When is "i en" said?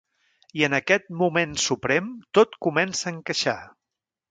0.59-0.75